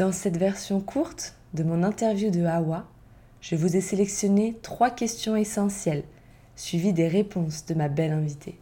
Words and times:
Dans 0.00 0.12
cette 0.12 0.38
version 0.38 0.80
courte 0.80 1.34
de 1.52 1.62
mon 1.62 1.82
interview 1.82 2.30
de 2.30 2.46
Hawa, 2.46 2.88
je 3.42 3.54
vous 3.54 3.76
ai 3.76 3.82
sélectionné 3.82 4.56
trois 4.62 4.88
questions 4.88 5.36
essentielles, 5.36 6.04
suivies 6.56 6.94
des 6.94 7.06
réponses 7.06 7.66
de 7.66 7.74
ma 7.74 7.90
belle 7.90 8.12
invitée. 8.12 8.56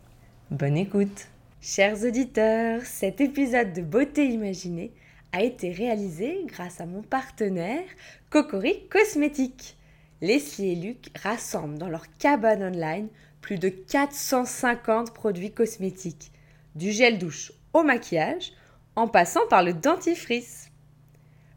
Bonne 0.51 0.77
écoute 0.77 1.29
Chers 1.61 2.03
auditeurs, 2.03 2.83
cet 2.83 3.21
épisode 3.21 3.73
de 3.73 3.83
Beauté 3.83 4.27
Imaginée 4.27 4.91
a 5.31 5.45
été 5.45 5.71
réalisé 5.71 6.43
grâce 6.47 6.81
à 6.81 6.87
mon 6.87 7.03
partenaire 7.03 7.87
Cocori 8.31 8.89
Cosmétiques. 8.89 9.77
Leslie 10.21 10.73
et 10.73 10.75
Luc 10.75 11.17
rassemblent 11.23 11.79
dans 11.79 11.89
leur 11.89 12.07
cabane 12.19 12.65
online 12.65 13.07
plus 13.43 13.61
de 13.61 13.69
450 13.69 15.15
produits 15.15 15.53
cosmétiques, 15.53 16.33
du 16.75 16.91
gel 16.91 17.17
douche 17.17 17.53
au 17.75 17.85
maquillage, 17.85 18.55
en 18.97 19.07
passant 19.07 19.47
par 19.49 19.63
le 19.63 19.73
dentifrice. 19.73 20.68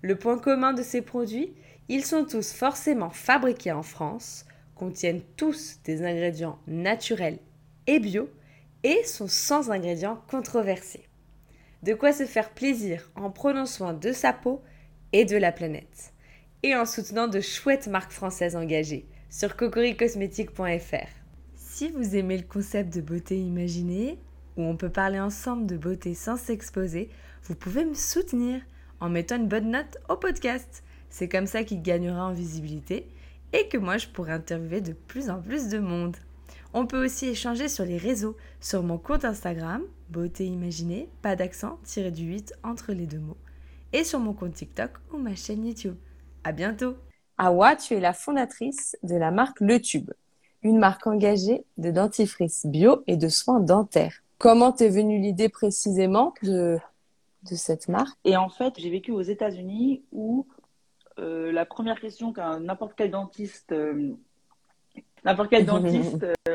Le 0.02 0.16
point 0.16 0.38
commun 0.38 0.74
de 0.74 0.82
ces 0.82 1.02
produits, 1.02 1.54
ils 1.90 2.06
sont 2.06 2.26
tous 2.26 2.54
forcément 2.54 3.10
fabriqués 3.10 3.72
en 3.72 3.84
France, 3.84 4.46
contiennent 4.76 5.22
tous 5.38 5.80
des 5.84 6.04
ingrédients 6.04 6.58
naturels 6.68 7.40
et 7.88 8.00
bio 8.00 8.30
et 8.84 9.04
sont 9.04 9.28
sans 9.28 9.70
ingrédients 9.70 10.22
controversés. 10.28 11.08
De 11.84 11.94
quoi 11.94 12.14
se 12.14 12.26
faire 12.26 12.52
plaisir 12.52 13.12
en 13.16 13.30
prenant 13.30 13.66
soin 13.66 13.94
de 13.94 14.12
sa 14.12 14.34
peau 14.34 14.62
et 15.14 15.26
de 15.26 15.38
la 15.38 15.52
planète. 15.52 16.14
Et 16.64 16.76
en 16.76 16.86
soutenant 16.86 17.28
de 17.28 17.42
chouettes 17.42 17.88
marques 17.88 18.12
françaises 18.12 18.56
engagées 18.56 19.06
sur 19.30 19.56
cocoricosmétique.fr. 19.56 21.08
Si 21.56 21.90
vous 21.90 22.16
aimez 22.16 22.38
le 22.38 22.44
concept 22.44 22.94
de 22.94 23.02
beauté 23.02 23.40
imaginée, 23.40 24.20
où 24.58 24.64
on 24.64 24.76
peut 24.76 24.90
parler 24.90 25.20
ensemble 25.20 25.66
de 25.66 25.78
beauté 25.78 26.14
sans 26.14 26.38
s'exposer, 26.38 27.10
vous 27.44 27.56
pouvez 27.56 27.86
me 27.86 27.94
soutenir 27.94 28.62
en 29.02 29.10
mettant 29.10 29.36
une 29.36 29.48
bonne 29.48 29.72
note 29.72 29.98
au 30.08 30.16
podcast. 30.16 30.84
C'est 31.10 31.28
comme 31.28 31.48
ça 31.48 31.64
qu'il 31.66 31.82
gagnera 31.82 32.28
en 32.28 32.32
visibilité 32.32 33.08
et 33.52 33.68
que 33.68 33.78
moi 33.78 33.98
je 33.98 34.08
pourrai 34.08 34.32
interviewer 34.32 34.80
de 34.80 34.94
plus 34.94 35.30
en 35.30 35.42
plus 35.42 35.68
de 35.68 35.80
monde. 35.80 36.16
On 36.74 36.86
peut 36.86 37.04
aussi 37.04 37.28
échanger 37.28 37.68
sur 37.68 37.84
les 37.84 37.98
réseaux, 37.98 38.38
sur 38.62 38.82
mon 38.82 38.98
compte 38.98 39.26
Instagram, 39.26 39.82
beauté 40.10 40.46
imaginée, 40.46 41.10
pas 41.22 41.36
d'accent, 41.36 41.78
tiré 41.84 42.12
du 42.12 42.24
8 42.24 42.54
entre 42.64 42.94
les 42.94 43.06
deux 43.06 43.20
mots, 43.20 43.38
et 43.92 44.06
sur 44.06 44.20
mon 44.20 44.32
compte 44.32 44.54
TikTok 44.54 44.92
ou 45.12 45.18
ma 45.18 45.36
chaîne 45.36 45.66
YouTube. 45.66 45.98
À 46.46 46.54
bientôt! 46.54 46.96
Awa, 47.38 47.76
tu 47.76 47.96
es 47.96 48.00
la 48.00 48.14
fondatrice 48.14 48.96
de 49.04 49.16
la 49.16 49.32
marque 49.32 49.60
Le 49.60 49.82
Tube, 49.82 50.12
une 50.64 50.78
marque 50.78 51.08
engagée 51.08 51.66
de 51.78 51.92
dentifrice 51.92 52.66
bio 52.66 53.04
et 53.08 53.18
de 53.18 53.28
soins 53.28 53.60
dentaires. 53.60 54.24
Comment 54.38 54.72
t'es 54.72 54.90
venue 54.90 55.20
l'idée 55.20 55.50
précisément 55.50 56.34
de, 56.44 56.80
de 57.50 57.56
cette 57.56 57.88
marque 57.88 58.18
Et 58.24 58.38
en 58.38 58.50
fait, 58.50 58.74
j'ai 58.78 58.90
vécu 58.90 59.12
aux 59.12 59.22
États-Unis 59.22 60.04
où 60.12 60.48
euh, 61.20 61.52
la 61.52 61.66
première 61.66 62.00
question 62.00 62.34
qu'un 62.34 62.60
n'importe 62.60 62.94
quel 62.96 63.12
dentiste, 63.12 63.72
euh, 63.72 64.14
n'importe 65.24 65.50
quel 65.50 65.66
dentiste, 65.66 66.26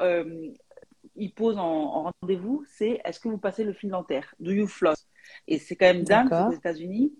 euh, 0.00 0.50
il 1.16 1.32
pose 1.32 1.58
en, 1.58 2.10
rendez-vous, 2.20 2.64
c'est 2.68 3.00
est-ce 3.04 3.20
que 3.20 3.28
vous 3.28 3.38
passez 3.38 3.64
le 3.64 3.72
fil 3.72 3.90
dentaire? 3.90 4.34
Do 4.40 4.50
you 4.50 4.66
floss? 4.66 5.06
Et 5.46 5.58
c'est 5.58 5.76
quand 5.76 5.86
même 5.86 6.02
dingue 6.02 6.32
aux 6.32 6.52
États-Unis. 6.52 7.12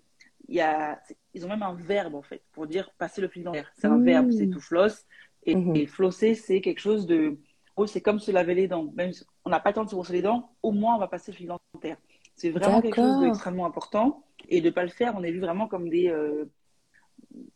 Il 0.47 0.55
y 0.55 0.61
a, 0.61 1.01
ils 1.33 1.45
ont 1.45 1.49
même 1.49 1.63
un 1.63 1.73
verbe 1.73 2.15
en 2.15 2.21
fait 2.21 2.43
pour 2.51 2.67
dire 2.67 2.91
passer 2.97 3.21
le 3.21 3.27
fil 3.27 3.43
dentaire. 3.43 3.71
C'est 3.77 3.87
un 3.87 3.99
verbe, 3.99 4.31
c'est 4.31 4.49
to 4.49 4.59
floss. 4.59 5.05
Et, 5.47 5.55
mhm. 5.55 5.75
et 5.75 5.85
flosser, 5.85 6.33
c'est 6.33 6.59
quelque 6.59 6.79
chose 6.79 7.05
de 7.05 7.37
oh, 7.75 7.87
c'est 7.87 8.01
comme 8.01 8.19
se 8.19 8.31
laver 8.31 8.55
les 8.55 8.67
dents. 8.67 8.91
Même 8.95 9.13
si 9.13 9.23
on 9.43 9.49
n'a 9.49 9.59
pas 9.59 9.69
le 9.69 9.75
temps 9.75 9.83
de 9.85 9.89
se 9.89 9.95
brosser 9.95 10.13
les 10.13 10.21
dents, 10.21 10.55
au 10.63 10.71
moins 10.71 10.95
on 10.95 10.99
va 10.99 11.07
passer 11.07 11.31
le 11.31 11.37
fil 11.37 11.47
dentaire. 11.47 11.97
C'est 12.35 12.49
vraiment 12.49 12.81
quelque 12.81 12.95
chose 12.95 13.21
d'extrêmement 13.21 13.65
important. 13.65 14.23
Et 14.47 14.61
de 14.61 14.67
ne 14.67 14.71
pas 14.71 14.83
le 14.83 14.89
faire, 14.89 15.15
on 15.17 15.23
est 15.23 15.31
vu 15.31 15.39
vraiment 15.39 15.67
comme 15.67 15.89
des, 15.89 16.09
euh, 16.09 16.45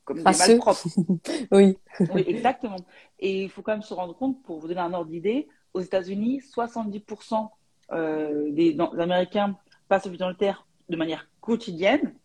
comme 0.05 0.17
des 0.17 0.23
malpropres. 0.23 0.87
oui. 1.51 1.77
oui, 2.13 2.23
exactement. 2.25 2.77
Et 3.19 3.43
il 3.43 3.49
faut 3.49 3.61
quand 3.61 3.73
même 3.73 3.81
se 3.81 3.93
rendre 3.93 4.15
compte, 4.15 4.41
pour 4.43 4.59
vous 4.59 4.67
donner 4.67 4.79
un 4.79 4.93
ordre 4.93 5.11
d'idée, 5.11 5.47
aux 5.73 5.81
États-Unis, 5.81 6.41
70% 6.55 7.49
euh, 7.91 8.51
des, 8.51 8.77
Américains 8.97 9.57
passent 9.87 10.05
le 10.05 10.11
fil 10.11 10.19
dentaire 10.19 10.67
de 10.89 10.95
manière 10.95 11.29
quotidienne, 11.41 12.15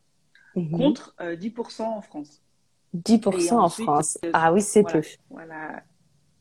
mhm. 0.56 0.70
contre 0.70 1.14
10% 1.20 1.82
euh, 1.82 1.84
en 1.84 2.00
France. 2.00 2.43
10% 2.94 3.54
en 3.54 3.69
France. 3.69 4.19
ah 4.32 4.53
oui, 4.53 4.62
c'est 4.62 4.84
peu. 4.84 5.03
Voilà. 5.31 5.82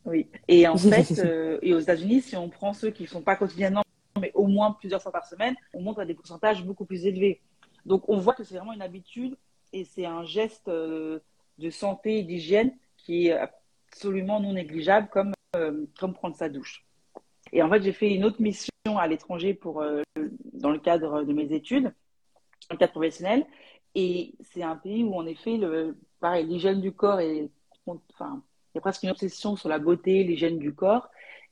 Oui. 0.06 0.28
Et 0.48 0.68
en 0.68 0.78
fait, 0.78 1.20
euh, 1.20 1.60
et 1.62 1.74
aux 1.74 1.80
États-Unis, 1.80 2.22
si 2.22 2.36
on 2.36 2.50
prend 2.50 2.74
ceux 2.74 2.92
qui 2.92 3.04
ne 3.04 3.08
sont 3.08 3.22
pas 3.22 3.36
quotidiennement, 3.36 3.83
au 4.44 4.48
moins 4.48 4.72
plusieurs 4.72 5.02
fois 5.02 5.12
par 5.12 5.26
semaine, 5.26 5.56
on 5.74 5.82
monte 5.82 6.00
à 6.00 6.06
des 6.06 6.14
pourcentages 6.14 6.64
beaucoup 6.66 6.86
plus 6.86 7.06
élevés. 7.06 7.42
Donc, 7.86 8.08
on 8.08 8.18
voit 8.18 8.34
que 8.34 8.44
c'est 8.44 8.56
vraiment 8.56 8.74
une 8.74 8.82
habitude 8.82 9.36
et 9.72 9.86
c'est 9.86 10.06
un 10.06 10.24
geste 10.24 10.68
euh, 10.68 11.20
de 11.58 11.70
santé 11.70 12.20
et 12.20 12.24
d'hygiène 12.24 12.72
qui 12.98 13.28
est 13.28 13.34
absolument 13.34 14.40
non 14.40 14.54
négligeable, 14.54 15.08
comme, 15.10 15.34
euh, 15.56 15.86
comme 16.00 16.14
prendre 16.14 16.36
sa 16.36 16.50
douche. 16.50 16.86
Et 17.52 17.62
en 17.62 17.70
fait, 17.70 17.82
j'ai 17.84 17.92
fait 17.92 18.14
une 18.14 18.26
autre 18.26 18.42
mission 18.42 18.70
à 18.98 19.08
l'étranger 19.08 19.54
pour 19.54 19.84
dans 20.54 20.72
le 20.72 20.80
cadre 20.80 21.24
de 21.24 21.34
mes 21.34 21.54
études, 21.54 21.86
dans 21.86 22.74
le 22.74 22.78
cadre 22.78 22.94
professionnel. 22.94 23.46
Et 23.96 24.34
c'est 24.42 24.64
un 24.64 24.76
pays 24.76 25.04
où, 25.04 25.14
en 25.14 25.26
effet, 25.26 25.58
le, 25.58 25.98
pareil, 26.20 26.46
l'hygiène 26.46 26.82
du 26.82 26.92
corps 26.92 27.20
est, 27.20 27.50
enfin, 27.86 28.42
il 28.74 28.78
y 28.78 28.80
a 28.80 28.82
presque 28.82 29.04
une 29.04 29.12
obsession 29.12 29.56
sur 29.56 29.70
la 29.70 29.78
beauté, 29.78 30.24
l'hygiène 30.24 30.58
du 30.58 30.74
corps. 30.74 31.10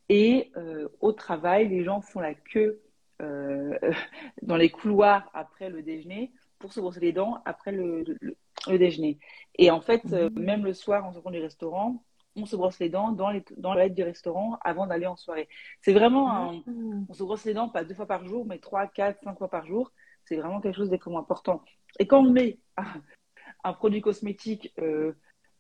Et 0.10 0.52
euh, 0.58 0.88
au 1.00 1.12
travail, 1.12 1.70
les 1.70 1.84
gens 1.84 2.02
font 2.02 2.20
la 2.20 2.34
queue 2.34 2.82
euh, 3.22 3.78
dans 4.42 4.58
les 4.58 4.70
couloirs 4.70 5.30
après 5.34 5.70
le 5.70 5.82
déjeuner 5.82 6.32
pour 6.60 6.74
se 6.74 6.80
brosser 6.80 7.00
les 7.00 7.14
dents 7.14 7.42
après 7.46 7.72
le, 7.72 8.04
le, 8.20 8.78
déjeuner. 8.78 9.20
Et 9.56 9.72
en 9.72 9.82
fait, 9.82 10.02
euh, 10.14 10.30
mmh. 10.30 10.40
même 10.40 10.66
le 10.66 10.74
soir, 10.74 11.06
en 11.06 11.14
sortant 11.14 11.32
du 11.32 11.42
restaurant, 11.42 12.04
on 12.36 12.46
se 12.46 12.56
brosse 12.56 12.80
les 12.80 12.90
dents 12.90 13.12
dans, 13.12 13.30
les, 13.30 13.44
dans 13.58 13.74
l'aide 13.74 13.94
du 13.94 14.04
restaurant 14.04 14.58
avant 14.62 14.88
d'aller 14.88 15.08
en 15.08 15.16
soirée. 15.16 15.50
C'est 15.82 15.94
vraiment 15.94 16.32
un, 16.32 16.54
mmh. 16.66 17.08
on 17.10 17.14
se 17.14 17.24
brosse 17.24 17.46
les 17.46 17.54
dents 17.54 17.70
pas 17.70 17.84
deux 17.84 17.96
fois 17.96 18.06
par 18.06 18.26
jour, 18.26 18.46
mais 18.46 18.60
trois, 18.60 18.88
quatre, 18.88 19.20
cinq 19.22 19.38
fois 19.38 19.50
par 19.50 19.66
jour. 19.66 19.92
C'est 20.26 20.38
vraiment 20.38 20.62
quelque 20.62 20.78
chose 20.78 20.90
d'extrêmement 20.90 21.20
important. 21.20 21.64
Et 22.00 22.08
quand 22.08 22.20
on 22.20 22.32
met 22.32 22.60
un, 23.64 23.74
produit 23.74 24.02
cosmétique 24.02 24.74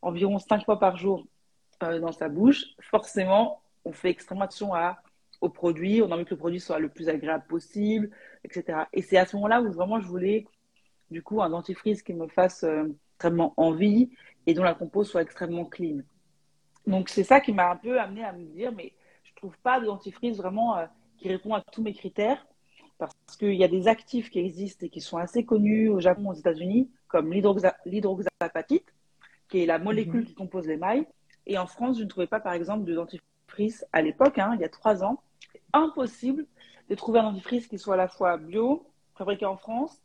environ 0.01 0.39
cinq 0.39 0.65
fois 0.65 0.79
par 0.79 0.97
jour 0.97 1.25
euh, 1.83 1.99
dans 1.99 2.11
sa 2.11 2.29
bouche, 2.29 2.65
forcément, 2.81 3.61
on 3.85 3.91
fait 3.91 4.09
extrêmement 4.09 4.45
attention 4.45 4.73
à, 4.73 5.01
au 5.41 5.49
produit. 5.49 6.01
On 6.01 6.11
a 6.11 6.15
envie 6.15 6.25
que 6.25 6.31
le 6.31 6.37
produit 6.37 6.59
soit 6.59 6.79
le 6.79 6.89
plus 6.89 7.09
agréable 7.09 7.45
possible, 7.47 8.09
etc. 8.43 8.83
Et 8.93 9.01
c'est 9.01 9.17
à 9.17 9.25
ce 9.25 9.35
moment-là 9.35 9.61
où 9.61 9.71
vraiment 9.71 9.99
je 9.99 10.07
voulais, 10.07 10.45
du 11.09 11.21
coup, 11.23 11.41
un 11.41 11.49
dentifrice 11.49 12.01
qui 12.03 12.13
me 12.13 12.27
fasse 12.27 12.63
euh, 12.63 12.83
extrêmement 13.15 13.53
envie 13.57 14.09
et 14.47 14.53
dont 14.53 14.63
la 14.63 14.73
compo 14.73 15.03
soit 15.03 15.21
extrêmement 15.21 15.65
clean. 15.65 15.99
Donc, 16.87 17.09
c'est 17.09 17.23
ça 17.23 17.39
qui 17.39 17.53
m'a 17.53 17.71
un 17.71 17.75
peu 17.75 17.99
amené 17.99 18.23
à 18.23 18.33
me 18.33 18.45
dire, 18.45 18.71
mais 18.71 18.93
je 19.23 19.33
trouve 19.35 19.57
pas 19.59 19.79
de 19.79 19.85
dentifrice 19.85 20.37
vraiment 20.37 20.77
euh, 20.77 20.85
qui 21.17 21.29
répond 21.29 21.53
à 21.53 21.61
tous 21.61 21.83
mes 21.83 21.93
critères 21.93 22.45
parce 22.97 23.35
qu'il 23.39 23.55
y 23.55 23.63
a 23.63 23.67
des 23.67 23.87
actifs 23.87 24.29
qui 24.29 24.39
existent 24.39 24.85
et 24.85 24.89
qui 24.89 25.01
sont 25.01 25.17
assez 25.17 25.43
connus 25.43 25.89
au 25.89 25.99
Japon, 25.99 26.29
aux 26.29 26.33
États-Unis, 26.33 26.91
comme 27.07 27.33
l'hydroxapatite, 27.33 28.93
qui 29.49 29.63
est 29.63 29.65
la 29.65 29.79
molécule 29.79 30.21
mm-hmm. 30.21 30.25
qui 30.25 30.33
compose 30.35 30.67
l'émail, 30.67 31.07
et 31.47 31.57
en 31.57 31.65
France, 31.65 31.97
je 31.97 32.03
ne 32.03 32.07
trouvais 32.07 32.27
pas, 32.27 32.39
par 32.39 32.53
exemple, 32.53 32.85
de 32.85 32.93
dentifrice 32.93 33.30
à 33.91 34.01
l'époque, 34.01 34.37
hein, 34.37 34.51
il 34.55 34.61
y 34.61 34.65
a 34.65 34.69
trois 34.69 35.03
ans. 35.03 35.21
Impossible 35.73 36.45
de 36.89 36.95
trouver 36.95 37.19
un 37.19 37.23
dentifrice 37.23 37.67
qui 37.67 37.79
soit 37.79 37.93
à 37.93 37.97
la 37.97 38.07
fois 38.07 38.37
bio, 38.37 38.85
fabriqué 39.15 39.45
en 39.45 39.57
France, 39.57 40.01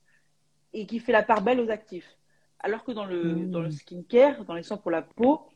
et 0.72 0.86
qui 0.86 1.00
fait 1.00 1.12
la 1.12 1.22
part 1.22 1.42
belle 1.42 1.60
aux 1.60 1.70
actifs. 1.70 2.16
Alors 2.60 2.84
que 2.84 2.92
dans 2.92 3.04
le, 3.04 3.34
mmh. 3.34 3.50
dans 3.50 3.60
le 3.60 3.70
skincare, 3.70 4.44
dans 4.44 4.54
les 4.54 4.62
soins 4.62 4.76
pour 4.76 4.90
la 4.90 5.02
peau, 5.02 5.46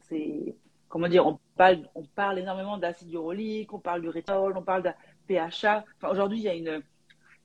c'est, 0.00 0.56
comment 0.88 1.08
dire, 1.08 1.26
on 1.26 1.38
parle, 1.56 1.88
on 1.94 2.04
parle 2.04 2.38
énormément 2.38 2.78
d'acide 2.78 3.12
urolique, 3.12 3.72
on 3.72 3.78
parle 3.78 4.02
du 4.02 4.08
rétinol, 4.08 4.56
on 4.56 4.62
parle 4.62 4.82
de 4.82 4.90
PHA. 5.28 5.84
Enfin, 5.96 6.10
aujourd'hui, 6.10 6.38
il 6.38 6.44
y 6.44 6.48
a 6.48 6.54
une, 6.54 6.82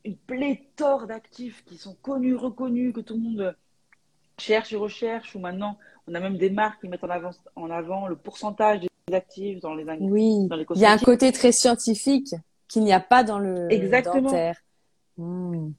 une 0.05 0.17
pléthore 0.17 1.07
d'actifs 1.07 1.63
qui 1.65 1.77
sont 1.77 1.95
connus, 1.95 2.35
reconnus, 2.35 2.93
que 2.93 3.01
tout 3.01 3.15
le 3.15 3.21
monde 3.21 3.55
cherche 4.37 4.71
et 4.73 4.77
recherche, 4.77 5.35
ou 5.35 5.39
maintenant 5.39 5.77
on 6.07 6.15
a 6.15 6.19
même 6.19 6.37
des 6.37 6.49
marques 6.49 6.81
qui 6.81 6.87
mettent 6.87 7.03
en 7.03 7.09
avant, 7.09 7.31
en 7.55 7.69
avant 7.69 8.07
le 8.07 8.15
pourcentage 8.15 8.79
des 8.79 8.88
actifs 9.13 9.59
dans 9.59 9.73
les 9.75 9.83
Oui, 9.99 10.47
dans 10.47 10.55
les 10.55 10.65
il 10.75 10.81
y 10.81 10.85
a 10.85 10.91
un 10.91 10.97
côté 10.97 11.31
très 11.31 11.51
scientifique 11.51 12.35
qu'il 12.67 12.83
n'y 12.83 12.93
a 12.93 12.99
pas 12.99 13.23
dans 13.23 13.39
le 13.39 13.71
Exactement. 13.71 14.29
dentaire. 14.29 14.57
Hmm. 15.17 15.71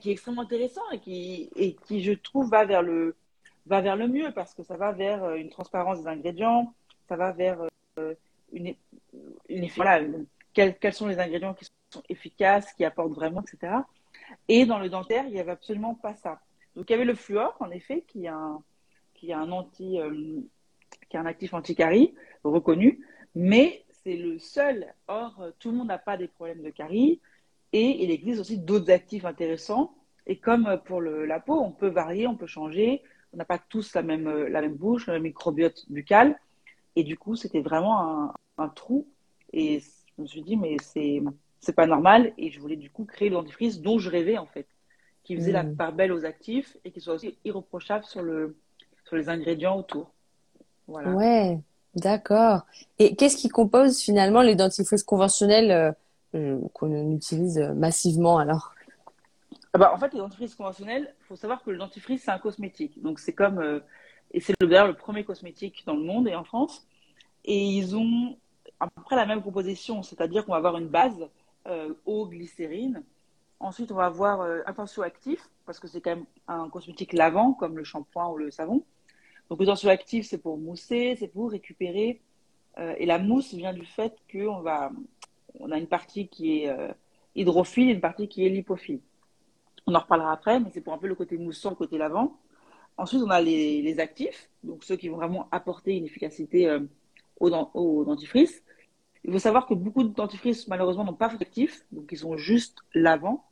qui 0.00 0.08
est 0.08 0.12
extrêmement 0.12 0.42
intéressant 0.42 0.82
et 0.92 0.98
qui, 0.98 1.50
et 1.54 1.76
qui, 1.86 2.02
je 2.02 2.12
trouve, 2.12 2.50
va 2.50 2.64
vers, 2.64 2.82
le, 2.82 3.14
va 3.66 3.80
vers 3.80 3.94
le 3.94 4.08
mieux 4.08 4.32
parce 4.34 4.54
que 4.54 4.64
ça 4.64 4.76
va 4.76 4.90
vers 4.90 5.22
euh, 5.22 5.36
une 5.36 5.50
transparence 5.50 6.00
des 6.00 6.08
ingrédients, 6.08 6.74
ça 7.08 7.14
va 7.14 7.30
vers 7.30 7.60
euh, 8.00 8.14
une, 8.52 8.74
une, 9.48 9.68
voilà, 9.76 10.00
quels, 10.52 10.76
quels 10.78 10.94
sont 10.94 11.06
les 11.06 11.20
ingrédients 11.20 11.54
qui 11.54 11.66
sont 11.92 12.02
efficaces, 12.08 12.72
qui 12.72 12.84
apportent 12.84 13.12
vraiment, 13.12 13.42
etc. 13.42 13.72
Et 14.48 14.66
dans 14.66 14.80
le 14.80 14.88
dentaire, 14.88 15.24
il 15.26 15.32
n'y 15.32 15.40
avait 15.40 15.52
absolument 15.52 15.94
pas 15.94 16.16
ça. 16.16 16.40
Donc 16.74 16.90
il 16.90 16.92
y 16.92 16.96
avait 16.96 17.04
le 17.04 17.14
fluor, 17.14 17.56
en 17.60 17.70
effet, 17.70 18.04
qui 18.08 18.24
est 18.24 18.28
un, 18.28 18.60
qui 19.14 19.32
a 19.32 19.38
un 19.38 19.50
anti, 19.52 20.00
euh, 20.00 20.40
qui 21.08 21.16
a 21.16 21.20
un 21.20 21.26
actif 21.26 21.54
anti-carie 21.54 22.14
reconnu, 22.44 23.04
mais 23.34 23.84
c'est 24.02 24.16
le 24.16 24.38
seul. 24.38 24.86
Or, 25.06 25.42
tout 25.58 25.70
le 25.70 25.76
monde 25.76 25.88
n'a 25.88 25.98
pas 25.98 26.16
des 26.16 26.28
problèmes 26.28 26.62
de 26.62 26.70
carie 26.70 27.20
et 27.72 28.02
il 28.02 28.10
existe 28.10 28.40
aussi 28.40 28.58
d'autres 28.58 28.90
actifs 28.90 29.24
intéressants 29.24 29.94
Et 30.26 30.38
comme 30.38 30.80
pour 30.84 31.00
le, 31.00 31.26
la 31.26 31.40
peau, 31.40 31.60
on 31.60 31.72
peut 31.72 31.88
varier, 31.88 32.26
on 32.26 32.36
peut 32.36 32.46
changer. 32.46 33.02
On 33.32 33.36
n'a 33.36 33.44
pas 33.44 33.58
tous 33.58 33.94
la 33.94 34.02
même, 34.02 34.28
la 34.28 34.62
même 34.62 34.74
bouche, 34.74 35.06
le 35.06 35.14
même 35.14 35.24
microbiote 35.24 35.84
buccal. 35.90 36.38
Et 36.96 37.04
du 37.04 37.18
coup, 37.18 37.36
c'était 37.36 37.60
vraiment 37.60 38.00
un, 38.00 38.34
un, 38.56 38.68
trou. 38.68 39.06
Et 39.52 39.80
je 39.80 40.22
me 40.22 40.26
suis 40.26 40.42
dit, 40.42 40.56
mais 40.56 40.76
c'est, 40.80 41.22
c'est 41.60 41.74
pas 41.74 41.86
normal. 41.86 42.32
Et 42.38 42.50
je 42.50 42.60
voulais 42.60 42.76
du 42.76 42.90
coup 42.90 43.04
créer 43.04 43.28
le 43.28 43.36
dentifrice 43.36 43.80
dont 43.80 43.98
je 43.98 44.08
rêvais 44.08 44.38
en 44.38 44.46
fait, 44.46 44.66
qui 45.22 45.36
faisait 45.36 45.52
la 45.52 45.62
mm. 45.62 45.76
part 45.76 45.92
belle 45.92 46.12
aux 46.12 46.24
actifs 46.24 46.76
et 46.84 46.90
qui 46.90 47.00
soit 47.00 47.14
aussi 47.14 47.38
irréprochable 47.44 48.04
sur, 48.04 48.22
le, 48.22 48.56
sur 49.04 49.16
les 49.16 49.28
ingrédients 49.28 49.76
autour. 49.76 50.14
Voilà. 50.88 51.10
Ouais, 51.10 51.60
d'accord. 51.94 52.62
Et 52.98 53.14
qu'est-ce 53.14 53.36
qui 53.36 53.48
compose 53.48 54.00
finalement 54.00 54.42
les 54.42 54.56
dentifrices 54.56 55.04
conventionnels 55.04 55.70
euh, 55.70 55.92
euh, 56.34 56.58
qu'on 56.72 57.12
utilise 57.12 57.58
massivement 57.76 58.38
alors? 58.38 58.74
Ah 59.74 59.78
bah, 59.78 59.92
En 59.94 59.98
fait, 59.98 60.12
les 60.12 60.18
dentifrices 60.18 60.54
conventionnels, 60.54 61.14
il 61.20 61.24
faut 61.26 61.36
savoir 61.36 61.62
que 61.62 61.70
le 61.70 61.78
dentifrice, 61.78 62.22
c'est 62.24 62.30
un 62.30 62.38
cosmétique. 62.38 63.00
Donc 63.02 63.18
c'est 63.18 63.34
comme, 63.34 63.58
euh, 63.58 63.80
et 64.32 64.40
c'est 64.40 64.54
d'ailleurs 64.60 64.86
le 64.86 64.94
premier 64.94 65.24
cosmétique 65.24 65.84
dans 65.86 65.94
le 65.94 66.02
monde 66.02 66.26
et 66.26 66.34
en 66.34 66.44
France. 66.44 66.86
Et 67.44 67.64
ils 67.64 67.96
ont 67.96 68.36
à 68.80 68.88
peu 68.88 69.02
près 69.02 69.16
la 69.16 69.26
même 69.26 69.42
composition, 69.42 70.02
c'est-à-dire 70.02 70.44
qu'on 70.44 70.52
va 70.52 70.58
avoir 70.58 70.78
une 70.78 70.88
base 70.88 71.28
euh, 71.66 71.94
eau, 72.06 72.26
glycérine. 72.26 73.02
Ensuite, 73.60 73.90
on 73.92 73.96
va 73.96 74.06
avoir 74.06 74.40
euh, 74.40 74.60
un 74.66 74.72
tensioactif, 74.72 75.48
parce 75.66 75.80
que 75.80 75.88
c'est 75.88 76.00
quand 76.00 76.16
même 76.16 76.26
un 76.46 76.68
cosmétique 76.68 77.12
lavant, 77.12 77.52
comme 77.52 77.76
le 77.76 77.84
shampoing 77.84 78.28
ou 78.28 78.36
le 78.36 78.50
savon. 78.50 78.82
Donc, 79.50 79.60
le 79.60 79.66
tensioactif, 79.66 80.26
c'est 80.26 80.38
pour 80.38 80.58
mousser, 80.58 81.16
c'est 81.18 81.28
pour 81.28 81.50
récupérer. 81.50 82.20
Euh, 82.78 82.94
et 82.98 83.06
la 83.06 83.18
mousse 83.18 83.54
vient 83.54 83.72
du 83.72 83.84
fait 83.84 84.16
qu'on 84.30 84.60
va, 84.60 84.90
on 85.58 85.70
a 85.70 85.78
une 85.78 85.86
partie 85.86 86.28
qui 86.28 86.62
est 86.62 86.68
euh, 86.68 86.92
hydrophile 87.34 87.88
et 87.88 87.92
une 87.92 88.00
partie 88.00 88.28
qui 88.28 88.46
est 88.46 88.48
lipophile. 88.48 89.00
On 89.86 89.94
en 89.94 90.00
reparlera 90.00 90.32
après, 90.32 90.60
mais 90.60 90.70
c'est 90.72 90.80
pour 90.80 90.92
un 90.92 90.98
peu 90.98 91.08
le 91.08 91.14
côté 91.14 91.38
moussant, 91.38 91.70
le 91.70 91.76
côté 91.76 91.98
lavant. 91.98 92.38
Ensuite, 92.96 93.22
on 93.22 93.30
a 93.30 93.40
les, 93.40 93.80
les, 93.80 94.00
actifs, 94.00 94.50
donc 94.64 94.84
ceux 94.84 94.96
qui 94.96 95.08
vont 95.08 95.16
vraiment 95.16 95.48
apporter 95.52 95.96
une 95.96 96.04
efficacité 96.04 96.68
euh, 96.68 96.80
au, 97.40 97.48
au 97.74 98.04
dentifrice. 98.04 98.62
Il 99.24 99.32
faut 99.32 99.38
savoir 99.38 99.66
que 99.66 99.74
beaucoup 99.74 100.02
de 100.02 100.08
dentifrices, 100.08 100.68
malheureusement, 100.68 101.04
n'ont 101.04 101.14
pas 101.14 101.28
d'actifs, 101.34 101.84
donc 101.92 102.08
ils 102.12 102.18
sont 102.18 102.36
juste 102.36 102.78
lavants. 102.94 103.44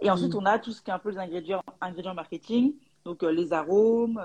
Et 0.00 0.10
ensuite, 0.10 0.34
mm. 0.34 0.38
on 0.38 0.46
a 0.46 0.58
tout 0.58 0.72
ce 0.72 0.82
qui 0.82 0.90
est 0.90 0.94
un 0.94 0.98
peu 0.98 1.10
les 1.10 1.18
ingrédients, 1.18 1.62
ingrédients 1.80 2.14
marketing, 2.14 2.74
donc 3.04 3.22
euh, 3.22 3.30
les 3.30 3.52
arômes, 3.52 4.20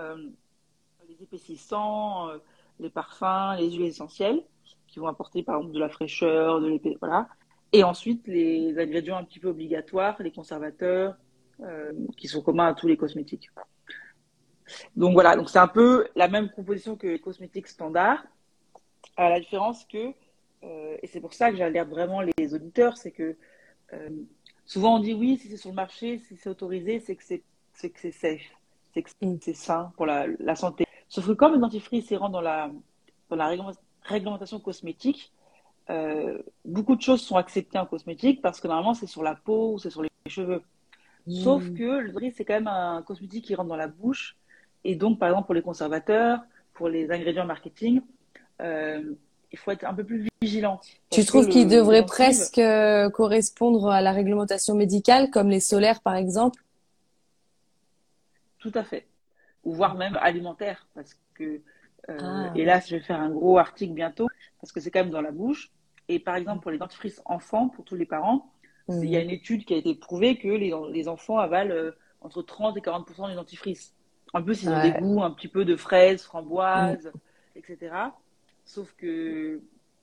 les 1.09 1.23
épaississants, 1.23 2.29
euh, 2.29 2.37
les 2.79 2.89
parfums, 2.89 3.57
les 3.57 3.71
huiles 3.71 3.87
essentielles, 3.87 4.41
qui 4.87 4.99
vont 4.99 5.07
apporter 5.07 5.43
par 5.43 5.57
exemple 5.57 5.73
de 5.73 5.79
la 5.79 5.89
fraîcheur, 5.89 6.61
de 6.61 6.67
l'épais, 6.67 6.97
voilà. 6.99 7.27
Et 7.73 7.83
ensuite, 7.83 8.25
les 8.27 8.79
ingrédients 8.79 9.17
un 9.17 9.23
petit 9.23 9.39
peu 9.39 9.49
obligatoires, 9.49 10.15
les 10.21 10.31
conservateurs, 10.31 11.15
qui 12.15 12.29
sont 12.29 12.41
communs 12.41 12.67
à 12.67 12.73
tous 12.73 12.87
les 12.87 12.95
cosmétiques. 12.95 13.49
Donc 14.95 15.11
voilà, 15.11 15.35
donc 15.35 15.49
c'est 15.49 15.59
un 15.59 15.67
peu 15.67 16.07
la 16.15 16.29
même 16.29 16.49
composition 16.49 16.95
que 16.95 17.07
les 17.07 17.19
cosmétiques 17.19 17.67
standards, 17.67 18.23
à 19.17 19.29
la 19.29 19.41
différence 19.41 19.83
que 19.85 20.13
euh, 20.63 20.97
et 21.01 21.07
c'est 21.07 21.21
pour 21.21 21.33
ça 21.33 21.51
que 21.51 21.57
j'alerte 21.57 21.89
vraiment 21.89 22.21
les 22.21 22.53
auditeurs, 22.53 22.97
c'est 22.97 23.11
que 23.11 23.35
euh, 23.93 24.09
souvent 24.65 24.97
on 24.97 24.99
dit 24.99 25.13
oui, 25.13 25.37
si 25.37 25.47
c'est 25.47 25.57
sur 25.57 25.69
le 25.69 25.75
marché, 25.75 26.19
si 26.19 26.35
c'est 26.35 26.49
autorisé, 26.49 26.99
c'est 26.99 27.15
que 27.15 27.23
c'est 27.23 27.43
c'est 27.73 27.89
que 27.89 27.99
c'est 27.99 28.11
safe, 28.11 28.41
c'est 28.93 29.03
que 29.03 29.09
mm. 29.21 29.37
c'est 29.41 29.53
sain 29.53 29.91
pour 29.95 30.05
la, 30.05 30.27
la, 30.39 30.55
santé. 30.55 30.85
Sauf 31.19 31.27
que 31.27 31.33
comme 31.33 31.53
le 31.53 31.59
dentifrice 31.59 32.13
rentre 32.13 32.31
dans 32.31 32.41
la 32.41 32.71
dans 33.29 33.35
la 33.35 33.53
réglementation 34.03 34.59
cosmétique, 34.59 35.33
euh, 35.89 36.37
beaucoup 36.63 36.95
de 36.95 37.01
choses 37.01 37.21
sont 37.21 37.35
acceptées 37.35 37.77
en 37.77 37.85
cosmétique 37.85 38.41
parce 38.41 38.61
que 38.61 38.67
normalement 38.67 38.93
c'est 38.93 39.05
sur 39.05 39.21
la 39.21 39.35
peau 39.35 39.73
ou 39.73 39.79
c'est 39.79 39.89
sur 39.89 40.01
les 40.01 40.09
cheveux. 40.27 40.61
Mm. 41.27 41.33
Sauf 41.33 41.63
que 41.73 41.99
le 41.99 42.11
dentifrice 42.13 42.35
c'est 42.37 42.45
quand 42.45 42.53
même 42.53 42.67
un 42.67 43.01
cosmétique 43.01 43.43
qui 43.45 43.53
rentre 43.53 43.67
dans 43.67 43.75
la 43.75 43.87
bouche 43.87 44.37
et 44.85 44.95
donc 44.95 45.19
par 45.19 45.27
exemple 45.27 45.47
pour 45.47 45.55
les 45.55 45.61
conservateurs, 45.61 46.39
pour 46.73 46.87
les 46.87 47.11
ingrédients 47.11 47.45
marketing, 47.45 48.01
euh, 48.61 49.03
il 49.51 49.59
faut 49.59 49.71
être 49.71 49.83
un 49.83 49.93
peu 49.93 50.05
plus 50.05 50.29
vigilant. 50.41 50.79
Tu 51.09 51.25
trouves 51.25 51.49
qu'il 51.49 51.67
devrait 51.67 52.05
presque 52.05 52.59
euh, 52.59 53.09
correspondre 53.09 53.89
à 53.89 53.99
la 54.01 54.13
réglementation 54.13 54.73
médicale, 54.73 55.31
comme 55.31 55.49
les 55.49 55.59
solaires 55.59 55.99
par 56.01 56.15
exemple? 56.15 56.63
Tout 58.59 58.71
à 58.73 58.83
fait. 58.83 59.05
Ou 59.63 59.73
voire 59.73 59.95
même 59.95 60.17
alimentaire, 60.21 60.87
parce 60.95 61.17
que, 61.33 61.61
euh, 62.09 62.17
ah. 62.21 62.51
et 62.55 62.65
là, 62.65 62.79
je 62.79 62.95
vais 62.95 63.01
faire 63.01 63.19
un 63.19 63.29
gros 63.29 63.57
article 63.57 63.93
bientôt, 63.93 64.27
parce 64.61 64.71
que 64.71 64.79
c'est 64.79 64.91
quand 64.91 65.01
même 65.01 65.11
dans 65.11 65.21
la 65.21 65.31
bouche. 65.31 65.71
Et 66.07 66.19
par 66.19 66.35
exemple, 66.35 66.61
pour 66.61 66.71
les 66.71 66.77
dentifrices 66.77 67.21
enfants, 67.25 67.69
pour 67.69 67.85
tous 67.85 67.95
les 67.95 68.05
parents, 68.05 68.51
il 68.87 69.09
y 69.09 69.15
a 69.15 69.21
une 69.21 69.29
étude 69.29 69.65
qui 69.65 69.73
a 69.75 69.77
été 69.77 69.93
prouvée 69.93 70.37
que 70.37 70.47
les, 70.47 70.73
les 70.91 71.07
enfants 71.07 71.37
avalent 71.37 71.71
euh, 71.71 71.91
entre 72.21 72.41
30 72.41 72.75
et 72.77 72.81
40% 72.81 73.29
du 73.29 73.35
dentifrice. 73.35 73.93
En 74.33 74.43
plus, 74.43 74.63
ils 74.63 74.69
ont 74.69 74.81
des 74.81 74.91
goûts 74.91 75.23
un 75.23 75.31
petit 75.31 75.47
peu 75.47 75.65
de 75.65 75.75
fraises, 75.75 76.23
framboises, 76.23 77.05
mm. 77.05 77.57
etc. 77.57 77.95
Sauf 78.65 78.93
que, 78.97 79.61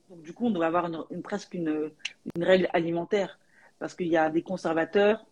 donc, 0.08 0.22
du 0.22 0.32
coup, 0.32 0.46
on 0.46 0.50
devrait 0.50 0.66
avoir 0.66 0.86
une, 1.10 1.22
presque 1.22 1.54
une, 1.54 1.90
une, 2.34 2.44
règle 2.44 2.68
alimentaire 2.72 3.38
parce 3.78 3.94
qu'il 3.94 4.08
y 4.08 4.16
a 4.16 4.30
des 4.30 4.42
conservateurs 4.42 5.24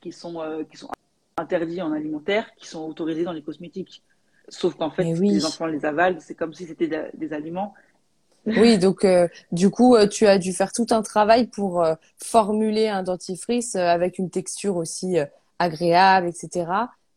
qui 0.00 0.12
sont, 0.12 0.40
euh, 0.40 0.64
qui 0.64 0.76
sont 0.76 0.88
interdits 1.38 1.82
en 1.82 1.92
alimentaire, 1.92 2.54
qui 2.56 2.66
sont 2.66 2.84
autorisés 2.86 3.24
dans 3.24 3.32
les 3.32 3.42
cosmétiques. 3.42 4.02
Sauf 4.48 4.74
qu'en 4.76 4.90
fait, 4.90 5.04
les 5.04 5.44
enfants 5.44 5.66
les 5.66 5.84
avalent, 5.84 6.18
c'est 6.20 6.34
comme 6.34 6.54
si 6.54 6.66
c'était 6.66 7.10
des 7.14 7.32
aliments. 7.32 7.74
Oui, 8.46 8.78
donc 8.78 9.04
euh, 9.04 9.28
du 9.52 9.68
coup, 9.68 9.94
euh, 9.94 10.06
tu 10.06 10.26
as 10.26 10.38
dû 10.38 10.54
faire 10.54 10.72
tout 10.72 10.86
un 10.90 11.02
travail 11.02 11.48
pour 11.48 11.84
formuler 12.16 12.88
un 12.88 13.02
dentifrice 13.02 13.76
avec 13.76 14.18
une 14.18 14.30
texture 14.30 14.76
aussi 14.76 15.16
agréable, 15.58 16.28
etc. 16.28 16.70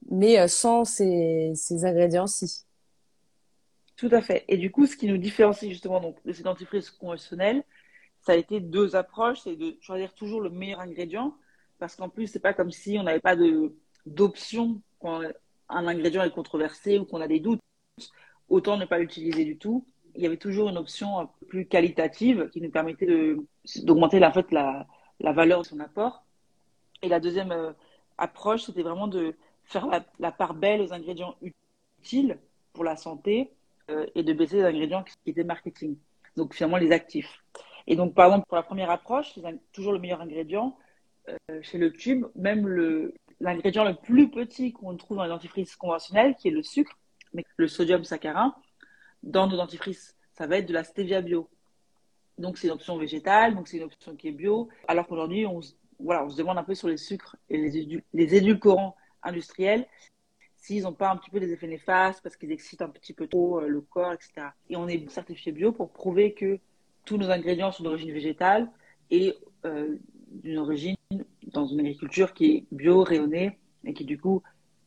Mais 0.09 0.45
sans 0.50 0.83
ces, 0.83 1.53
ces 1.56 1.85
ingrédients-ci. 1.85 2.65
Tout 4.01 4.09
à 4.12 4.21
fait. 4.21 4.45
Et 4.47 4.57
du 4.57 4.71
coup, 4.71 4.88
ce 4.88 4.97
qui 4.97 5.07
nous 5.07 5.19
différencie 5.19 5.71
justement 5.71 6.01
donc, 6.01 6.18
de 6.25 6.33
ces 6.33 6.41
dentifrices 6.41 6.89
conventionnels, 6.89 7.63
ça 8.25 8.31
a 8.31 8.35
été 8.35 8.59
deux 8.59 8.95
approches. 8.95 9.41
C'est 9.44 9.56
de 9.56 9.77
choisir 9.79 10.13
toujours 10.15 10.41
le 10.41 10.50
meilleur 10.50 10.79
ingrédient, 10.79 11.35
parce 11.77 11.95
qu'en 11.95 12.09
plus, 12.09 12.25
c'est 12.25 12.39
pas 12.39 12.53
comme 12.53 12.71
si 12.71 12.97
on 12.97 13.03
n'avait 13.03 13.19
pas 13.19 13.35
de 13.35 13.75
d'option 14.06 14.81
quand 15.00 15.21
un 15.69 15.88
ingrédient 15.88 16.24
est 16.24 16.31
controversé 16.31 17.00
ou 17.00 17.06
qu'on 17.06 17.21
a 17.21 17.27
des 17.27 17.39
doutes. 17.39 17.62
Autant 18.50 18.77
ne 18.77 18.86
pas 18.86 19.00
l'utiliser 19.00 19.45
du 19.45 19.57
tout. 19.57 19.86
Il 20.15 20.21
y 20.21 20.25
avait 20.25 20.38
toujours 20.38 20.69
une 20.69 20.77
option 20.77 21.30
plus 21.48 21.65
qualitative 21.65 22.50
qui 22.51 22.59
nous 22.59 22.69
permettait 22.69 23.36
d'augmenter 23.83 24.24
en 24.24 24.33
fait 24.33 24.51
la, 24.51 24.86
la 25.19 25.31
valeur 25.31 25.62
de 25.62 25.68
son 25.68 25.80
apport. 25.80 26.25
Et 27.01 27.07
la 27.07 27.19
deuxième 27.19 27.51
euh, 27.51 27.71
approche, 28.18 28.63
c'était 28.63 28.83
vraiment 28.83 29.07
de 29.07 29.36
faire 29.63 29.88
la, 29.88 30.06
la 30.19 30.31
part 30.31 30.54
belle 30.54 30.81
aux 30.81 30.94
ingrédients 30.94 31.36
utiles 32.00 32.37
pour 32.73 32.83
la 32.83 32.97
santé 32.97 33.52
euh, 33.90 34.06
et 34.16 34.23
de 34.23 34.33
baisser 34.33 34.57
les 34.57 34.64
ingrédients 34.64 35.04
qui 35.04 35.16
étaient 35.30 35.44
marketing. 35.44 35.95
Donc 36.35 36.54
finalement 36.54 36.78
les 36.78 36.92
actifs. 36.92 37.44
Et 37.87 37.95
donc 37.95 38.14
par 38.14 38.28
exemple 38.28 38.47
pour 38.47 38.57
la 38.57 38.64
première 38.64 38.90
approche, 38.90 39.33
toujours 39.71 39.94
le 39.94 39.99
meilleur 39.99 40.21
ingrédient 40.21 40.78
euh, 41.30 41.61
chez 41.61 41.78
le 41.78 41.92
tube, 41.92 42.26
même 42.35 42.68
le 42.68 43.14
l'ingrédient 43.42 43.83
le 43.83 43.95
plus 43.95 44.30
petit 44.30 44.71
qu'on 44.71 44.95
trouve 44.95 45.18
dans 45.18 45.24
les 45.24 45.30
dentifrices 45.30 45.76
conventionnels, 45.76 46.36
qui 46.36 46.48
est 46.48 46.52
le 46.52 46.64
sucre, 46.64 46.98
mais 47.33 47.44
le 47.57 47.68
sodium 47.68 48.04
saccharin, 48.04 48.56
dans 49.24 49.48
nos 49.48 49.57
dentifrices, 49.57 50.16
ça 50.33 50.48
va 50.48 50.57
être 50.57 50.68
de 50.68 50.74
la 50.74 50.83
stevia 50.83 51.21
bio. 51.21 51.50
Donc 52.38 52.57
c'est 52.57 52.68
une 52.68 52.74
option 52.74 52.98
végétale, 52.98 53.56
donc 53.56 53.68
c'est 53.68 53.78
une 53.78 53.83
option 53.83 54.16
qui 54.16 54.30
est 54.30 54.31
bio. 54.31 54.69
Alors 54.88 55.07
qu'aujourd'hui, 55.07 55.45
on, 55.45 55.60
voilà, 56.00 56.26
on 56.26 56.30
se 56.30 56.38
demande 56.38 56.57
un 56.57 56.64
peu 56.64 56.76
sur 56.76 56.88
les 56.88 56.98
sucres 56.98 57.36
et 57.50 57.57
les, 57.57 58.04
les 58.14 58.36
édulcorants 58.36 58.95
industriels 59.24 59.86
s'ils 60.62 60.83
n'ont 60.83 60.94
pas 60.94 61.12
un 61.12 61.18
petit 61.18 61.31
peu 61.31 61.40
des 61.40 61.52
effets 61.52 61.68
néfastes 61.68 62.21
parce 62.21 62.38
qu'ils 62.38 62.52
excitent 62.52 62.83
un 62.83 62.90
petit 62.90 63.14
peu 63.14 63.28
trop 63.28 63.60
euh, 63.60 63.68
le 63.68 63.81
corps, 63.81 64.14
etc. 64.14 64.50
Et 64.69 64.76
on 64.76 64.88
est 64.88 65.10
certifié 65.10 65.52
bio 65.52 65.71
pour 65.71 65.92
prouver 65.92 66.33
que 66.33 66.60
tous 67.04 67.18
nos 67.18 67.31
ingrédients 67.31 67.71
sont 67.71 67.83
d'origine 67.83 68.12
végétale 68.12 68.69
et 69.10 69.36
euh, 69.66 69.98
d'une 70.31 70.59
origine 70.59 70.95
dans 71.47 71.66
une 71.66 71.80
agriculture 71.81 72.33
qui 72.33 72.45
est 72.52 72.66
bio, 72.71 73.04
rayonnée 73.04 73.59
et 73.83 73.94
qui 73.94 74.06
du 74.06 74.18
coup 74.18 74.42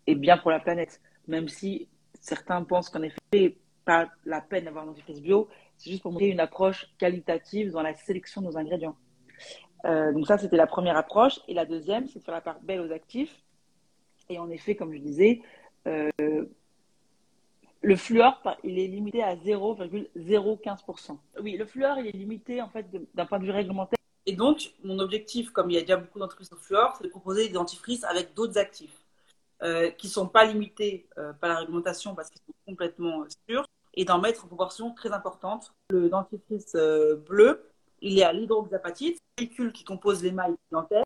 est 0.06 0.14
bien 0.14 0.38
pour 0.38 0.50
la 0.50 0.60
planète. 0.60 1.00
Même 1.28 1.48
si 1.48 1.88
certains 2.20 2.62
pensent 2.64 2.88
qu'en 2.90 3.02
effet, 3.02 3.56
pas 3.84 4.08
la 4.24 4.40
peine 4.40 4.64
d'avoir 4.64 4.84
un 4.84 4.88
dentifrice 4.88 5.20
bio, 5.20 5.48
c'est 5.76 5.90
juste 5.90 6.02
pour 6.02 6.12
montrer 6.12 6.28
une 6.28 6.40
approche 6.40 6.86
qualitative 6.98 7.72
dans 7.72 7.82
la 7.82 7.94
sélection 7.94 8.40
de 8.40 8.46
nos 8.46 8.56
ingrédients. 8.56 8.96
Euh, 9.84 10.12
donc 10.12 10.26
ça, 10.26 10.38
c'était 10.38 10.56
la 10.56 10.66
première 10.66 10.96
approche. 10.96 11.40
Et 11.48 11.54
la 11.54 11.66
deuxième, 11.66 12.06
c'est 12.06 12.18
de 12.18 12.24
faire 12.24 12.34
la 12.34 12.40
part 12.40 12.60
belle 12.62 12.80
aux 12.80 12.92
actifs. 12.92 13.42
Et 14.30 14.38
en 14.38 14.48
effet, 14.50 14.74
comme 14.74 14.94
je 14.94 14.98
disais, 14.98 15.42
euh, 15.86 16.10
le 17.82 17.96
fluor, 17.96 18.40
il 18.64 18.78
est 18.78 18.86
limité 18.86 19.22
à 19.22 19.36
0,015%. 19.36 21.18
Oui, 21.42 21.56
le 21.58 21.66
fluor, 21.66 21.98
il 21.98 22.06
est 22.06 22.12
limité 22.12 22.62
en 22.62 22.68
fait 22.68 22.86
d'un 23.14 23.26
point 23.26 23.38
de 23.38 23.44
vue 23.44 23.50
réglementaire. 23.50 23.98
Et 24.26 24.34
donc, 24.34 24.72
mon 24.82 24.98
objectif, 24.98 25.50
comme 25.50 25.70
il 25.70 25.74
y 25.74 25.78
a 25.78 25.82
déjà 25.82 25.96
beaucoup 25.96 26.18
d'entreprises 26.18 26.52
au 26.52 26.56
fluor, 26.56 26.94
c'est 26.96 27.04
de 27.04 27.08
proposer 27.08 27.48
des 27.48 27.54
dentifrices 27.54 28.04
avec 28.04 28.34
d'autres 28.34 28.58
actifs 28.58 29.04
euh, 29.62 29.90
qui 29.90 30.06
ne 30.06 30.12
sont 30.12 30.26
pas 30.26 30.44
limités 30.44 31.06
euh, 31.18 31.32
par 31.34 31.50
la 31.50 31.58
réglementation 31.58 32.14
parce 32.14 32.30
qu'ils 32.30 32.40
sont 32.46 32.54
complètement 32.66 33.24
sûrs 33.48 33.66
et 33.94 34.04
d'en 34.04 34.18
mettre 34.18 34.44
en 34.44 34.48
proportion 34.48 34.94
très 34.94 35.12
importante. 35.12 35.72
Le 35.90 36.08
dentifrice 36.08 36.74
bleu, 37.28 37.70
il 38.00 38.18
est 38.18 38.24
à 38.24 38.32
l'hydroxapatite, 38.32 39.18
molécule 39.38 39.72
qui 39.72 39.84
compose 39.84 40.22
l'émail 40.22 40.54
dentaire, 40.72 41.04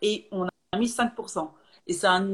et 0.00 0.26
on 0.30 0.46
a 0.46 0.78
mis 0.78 0.86
5%. 0.86 1.50
Et 1.86 1.92
c'est 1.92 2.06
un 2.06 2.26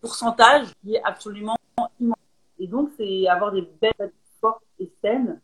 pourcentage 0.00 0.68
qui 0.82 0.94
est 0.94 1.02
absolument 1.02 1.56
immense. 2.00 2.16
Et 2.58 2.66
donc, 2.66 2.90
c'est 2.96 3.26
avoir 3.26 3.52
des 3.52 3.68
belles 3.80 4.12
fortes 4.40 4.62
et 4.78 4.90
saines, 5.02 5.40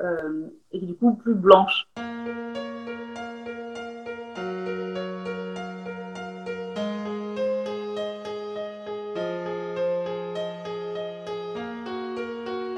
euh, 0.00 0.48
et 0.72 0.78
du 0.78 0.94
coup 0.94 1.14
plus 1.14 1.34
blanches. 1.34 1.86